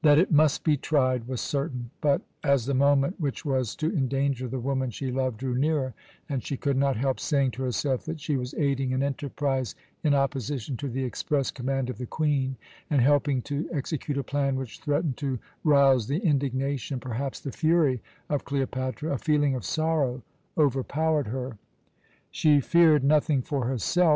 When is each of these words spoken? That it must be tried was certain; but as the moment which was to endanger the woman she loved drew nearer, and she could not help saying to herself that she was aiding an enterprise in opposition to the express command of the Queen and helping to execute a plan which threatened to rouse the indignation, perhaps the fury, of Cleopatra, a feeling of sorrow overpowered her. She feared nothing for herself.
That 0.00 0.16
it 0.16 0.32
must 0.32 0.64
be 0.64 0.78
tried 0.78 1.28
was 1.28 1.38
certain; 1.42 1.90
but 2.00 2.22
as 2.42 2.64
the 2.64 2.72
moment 2.72 3.20
which 3.20 3.44
was 3.44 3.76
to 3.76 3.94
endanger 3.94 4.48
the 4.48 4.58
woman 4.58 4.88
she 4.90 5.10
loved 5.12 5.36
drew 5.36 5.54
nearer, 5.54 5.92
and 6.30 6.42
she 6.42 6.56
could 6.56 6.78
not 6.78 6.96
help 6.96 7.20
saying 7.20 7.50
to 7.50 7.62
herself 7.62 8.06
that 8.06 8.20
she 8.20 8.38
was 8.38 8.54
aiding 8.54 8.94
an 8.94 9.02
enterprise 9.02 9.74
in 10.02 10.14
opposition 10.14 10.78
to 10.78 10.88
the 10.88 11.04
express 11.04 11.50
command 11.50 11.90
of 11.90 11.98
the 11.98 12.06
Queen 12.06 12.56
and 12.88 13.02
helping 13.02 13.42
to 13.42 13.68
execute 13.70 14.16
a 14.16 14.24
plan 14.24 14.56
which 14.56 14.80
threatened 14.80 15.18
to 15.18 15.38
rouse 15.62 16.06
the 16.08 16.20
indignation, 16.24 16.98
perhaps 16.98 17.38
the 17.38 17.52
fury, 17.52 18.00
of 18.30 18.46
Cleopatra, 18.46 19.12
a 19.12 19.18
feeling 19.18 19.54
of 19.54 19.66
sorrow 19.66 20.22
overpowered 20.56 21.26
her. 21.26 21.58
She 22.30 22.62
feared 22.62 23.04
nothing 23.04 23.42
for 23.42 23.66
herself. 23.66 24.12